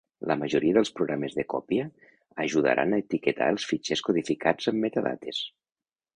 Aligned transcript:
La 0.29 0.35
majoria 0.43 0.75
dels 0.77 0.91
programes 0.99 1.35
de 1.39 1.45
còpia 1.53 1.85
ajudaran 2.45 2.97
a 2.97 2.99
etiquetar 3.05 3.51
els 3.57 3.67
fitxers 3.75 4.03
codificats 4.09 4.73
amb 4.75 4.85
metadades. 4.89 5.45